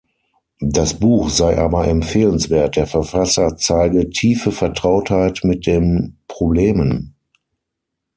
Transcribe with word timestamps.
Das 0.65 0.95
Buch 0.99 1.29
sei 1.29 1.59
aber 1.59 1.87
empfehlenswert, 1.87 2.75
der 2.75 2.87
Verfasser 2.87 3.55
zeige 3.57 4.09
„tiefe 4.09 4.51
Vertrautheit 4.51 5.41
mit 5.43 5.67
den 5.67 6.17
Problemen“. 6.27 7.13